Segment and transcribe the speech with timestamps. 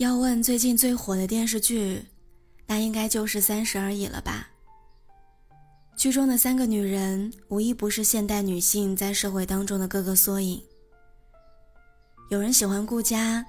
[0.00, 2.06] 要问最近最火的电视剧，
[2.66, 4.48] 那应该就是《三十而已》了吧？
[5.94, 10.62] 剧中的三个女人，无一不是现代女性在社会当中的各个缩影。
[12.30, 13.44] 有人喜欢顾佳，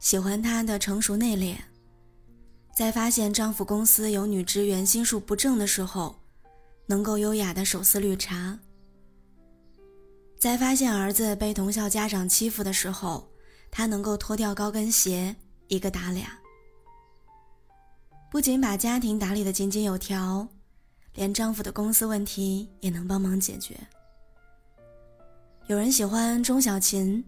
[0.00, 1.58] 喜欢她的成熟内敛，
[2.74, 6.16] 在发现丈夫公司有女职员心术不正的时候，
[6.86, 8.58] 能够优雅的手撕绿茶；
[10.40, 13.28] 在发现儿子被同校家长欺负的时候，
[13.70, 15.36] 她能够脱掉高跟鞋。
[15.68, 16.28] 一个打俩，
[18.30, 20.46] 不仅把家庭打理的井井有条，
[21.14, 23.76] 连丈夫的公司问题也能帮忙解决。
[25.66, 27.24] 有人喜欢钟小琴，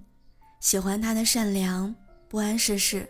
[0.61, 1.95] 喜欢她的善良、
[2.28, 3.09] 不谙世事。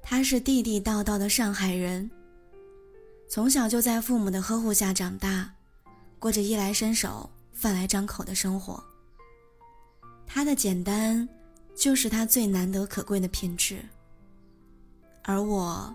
[0.00, 2.08] 她是地地道道的上海人，
[3.28, 5.52] 从小就在父母的呵护下长大，
[6.18, 8.82] 过着衣来伸手、饭来张口的生活。
[10.26, 11.28] 她的简单，
[11.74, 13.84] 就是她最难得可贵的品质。
[15.24, 15.94] 而我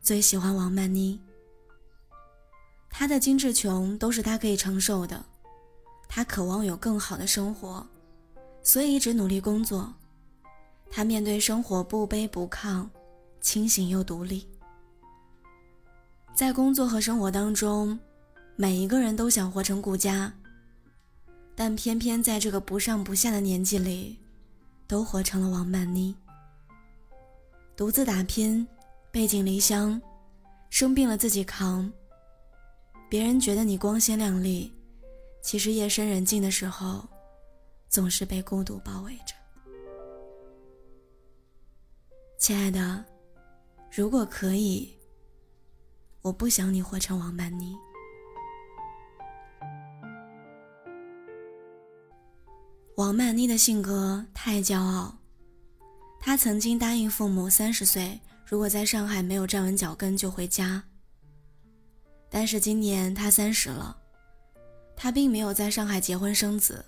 [0.00, 1.20] 最喜欢王曼妮，
[2.88, 5.24] 她的精致穷都是她可以承受的，
[6.08, 7.84] 她渴望有更好的生活，
[8.62, 9.92] 所以一直努力工作。
[10.90, 12.88] 她面对生活不卑不亢，
[13.40, 14.46] 清醒又独立。
[16.34, 17.98] 在工作和生活当中，
[18.54, 20.32] 每一个人都想活成顾家，
[21.56, 24.18] 但偏偏在这个不上不下的年纪里，
[24.86, 26.14] 都活成了王曼妮。
[27.76, 28.66] 独自打拼，
[29.10, 30.00] 背井离乡，
[30.70, 31.92] 生病了自己扛。
[33.10, 34.72] 别人觉得你光鲜亮丽，
[35.42, 37.04] 其实夜深人静的时候，
[37.88, 39.34] 总是被孤独包围着。
[42.38, 43.04] 亲爱的，
[43.90, 44.96] 如果可以，
[46.22, 47.76] 我不想你活成王曼妮。
[52.96, 55.23] 王曼妮的性格太骄傲。
[56.26, 60.82] 他曾经答应父母，三十岁如果在上海没有站稳脚跟就回家。
[62.30, 63.94] 但是今年他三十了，
[64.96, 66.82] 他并没有在上海结婚生子，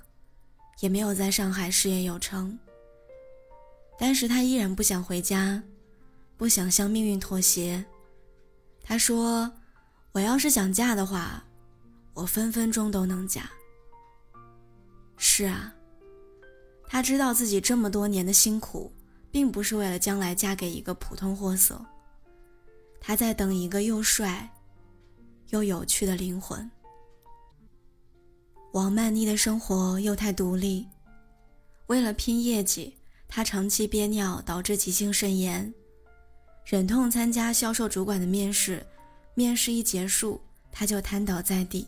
[0.81, 2.59] 也没有在上海事业有成。
[3.99, 5.63] 但是他依然不想回家，
[6.39, 7.85] 不想向命运妥协。
[8.83, 9.53] 他说
[10.13, 11.45] ：“我要是想嫁的话，
[12.15, 13.51] 我分分钟都能嫁。”
[15.19, 15.75] 是啊，
[16.89, 18.91] 他知道自己这么多年的辛苦。
[19.37, 21.79] 并不是为了将来嫁给一个普通货色，
[22.99, 24.51] 他在等一个又帅
[25.51, 26.71] 又有趣的灵魂。
[28.73, 30.87] 王曼妮的生活又太独立，
[31.89, 32.97] 为了拼业绩，
[33.29, 35.71] 她长期憋尿导致急性肾炎，
[36.65, 38.83] 忍痛参加销售主管的面试，
[39.35, 40.41] 面试一结束，
[40.73, 41.87] 她就瘫倒在地。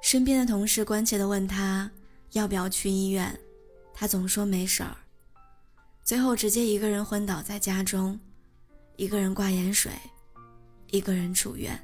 [0.00, 1.90] 身边的同事关切地问她
[2.30, 3.36] 要不要去医院，
[3.92, 4.96] 她总说没事儿。
[6.04, 8.20] 最后直接一个人昏倒在家中，
[8.96, 9.90] 一个人挂盐水，
[10.88, 11.82] 一个人住院。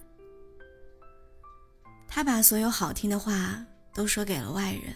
[2.06, 3.64] 他把所有好听的话
[3.94, 4.94] 都说给了外人，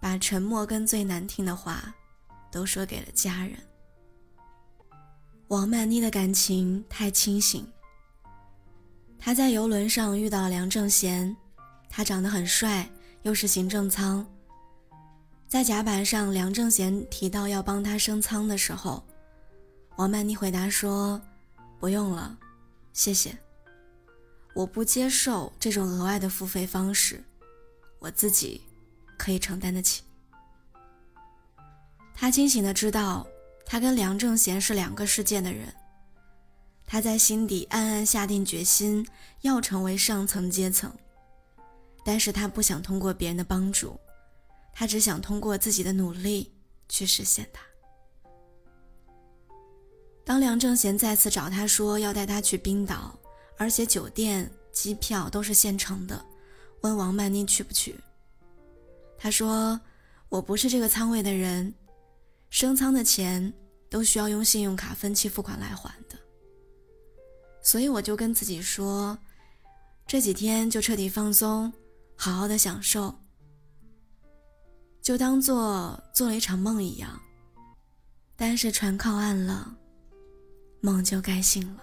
[0.00, 1.92] 把沉默跟最难听的话
[2.52, 3.56] 都说给了家人。
[5.48, 7.66] 王曼妮的感情太清醒。
[9.18, 11.36] 她在游轮上遇到了梁正贤，
[11.88, 12.88] 他长得很帅，
[13.22, 14.24] 又是行政舱。
[15.48, 19.02] 在甲板上，梁正贤提到要帮他升舱的时候，
[19.96, 21.18] 王曼妮回答说
[21.80, 22.38] ：“不用了，
[22.92, 23.34] 谢谢。
[24.54, 27.24] 我不接受这种额外的付费方式，
[27.98, 28.60] 我自己
[29.16, 30.02] 可以承担得起。”
[32.14, 33.26] 他清醒的知道，
[33.64, 35.72] 他跟梁正贤是两个世界的人。
[36.84, 39.06] 他在心底暗暗下定决心
[39.40, 40.92] 要成为上层阶层，
[42.04, 43.98] 但是他不想通过别人的帮助。
[44.78, 46.52] 他只想通过自己的努力
[46.88, 47.60] 去实现它。
[50.24, 53.18] 当梁正贤再次找他说要带他去冰岛，
[53.56, 56.24] 而且酒店、机票都是现成的，
[56.82, 57.98] 问王曼妮去不去？
[59.18, 59.80] 他说
[60.30, 61.74] ：“我不是这个仓位的人，
[62.48, 63.52] 升舱的钱
[63.90, 66.16] 都需要用信用卡分期付款来还的。
[67.64, 69.18] 所以我就跟自己说，
[70.06, 71.72] 这几天就彻底放松，
[72.14, 73.12] 好好的享受。”
[75.08, 77.18] 就当做做了一场梦一样，
[78.36, 79.74] 但是船靠岸了，
[80.82, 81.82] 梦就该醒了。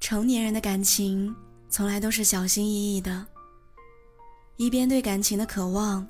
[0.00, 1.34] 成年人的感情
[1.70, 3.26] 从来都是小心翼翼的，
[4.58, 6.06] 一边对感情的渴望，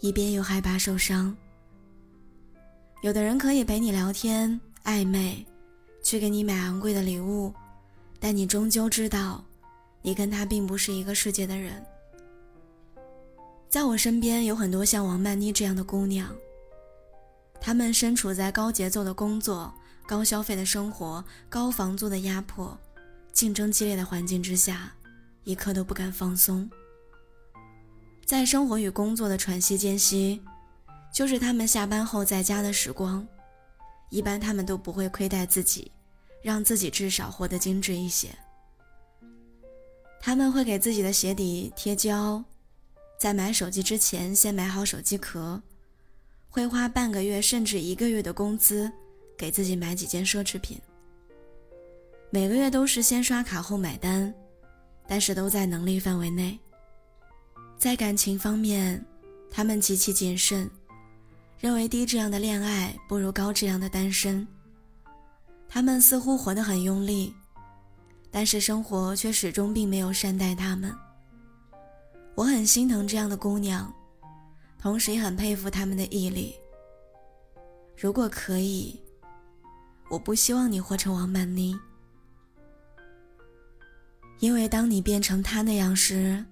[0.00, 1.32] 一边又害怕受伤。
[3.02, 5.46] 有的人可以陪你聊天暧昧，
[6.02, 7.54] 去给你买昂贵的礼物，
[8.18, 9.44] 但你终究知道，
[10.02, 11.86] 你跟他并不是一个世界的人。
[13.76, 16.34] 在我身边有很多像王曼妮这样的姑娘，
[17.60, 19.70] 她们身处在高节奏的工作、
[20.06, 22.74] 高消费的生活、高房租的压迫、
[23.34, 24.94] 竞争激烈的环境之下，
[25.44, 26.70] 一刻都不敢放松。
[28.24, 30.40] 在生活与工作的喘息间隙，
[31.12, 33.28] 就是他们下班后在家的时光。
[34.08, 35.92] 一般他们都不会亏待自己，
[36.42, 38.30] 让自己至少活得精致一些。
[40.18, 42.42] 他们会给自己的鞋底贴胶，
[43.18, 45.60] 在买手机之前先买好手机壳。
[46.48, 48.90] 会花半个月甚至一个月的工资，
[49.36, 50.80] 给自己买几件奢侈品。
[52.30, 54.32] 每个月都是先刷卡后买单，
[55.06, 56.58] 但是都在能力范围内。
[57.76, 59.04] 在感情方面，
[59.50, 60.70] 他们极其谨慎，
[61.60, 64.46] 认为低质量的恋爱不如高质量的单身。
[65.68, 67.34] 他们似乎活得很用力，
[68.30, 70.90] 但是生活却始终并没有善待他们。
[72.36, 73.92] 我很心疼这样的姑娘。
[74.78, 76.54] 同时也很佩服他们的毅力。
[77.96, 79.00] 如果可以，
[80.08, 81.76] 我不希望你活成王曼妮，
[84.38, 86.44] 因为当你变成她那样时，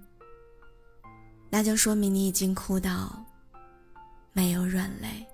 [1.49, 3.25] 那就说明你已经哭到
[4.33, 5.25] 没有软肋。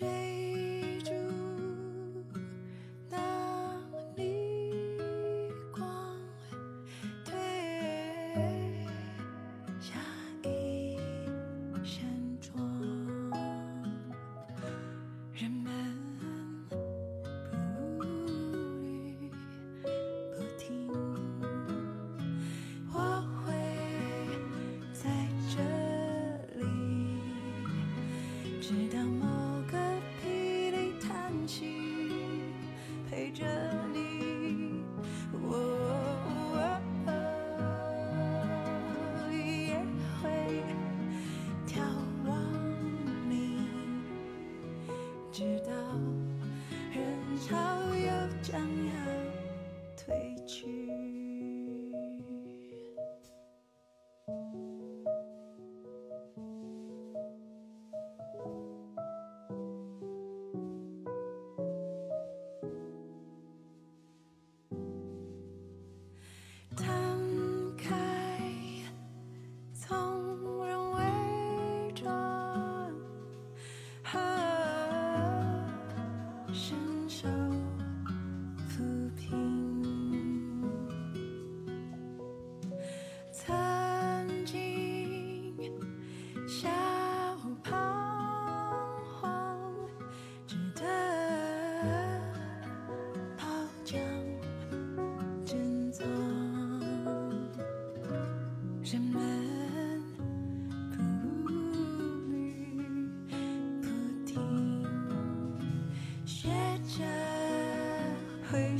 [0.00, 0.29] change.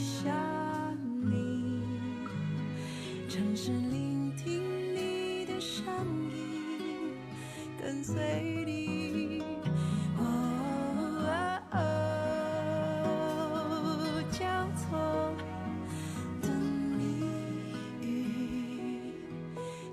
[0.00, 0.96] 想
[1.30, 1.82] 你，
[3.28, 5.84] 尝试聆听你的声
[6.32, 7.12] 音，
[7.78, 9.42] 跟随你，
[10.16, 10.24] 哦，
[14.30, 14.98] 交错
[16.40, 17.26] 的谜
[18.00, 19.12] 语，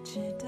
[0.05, 0.46] 直到。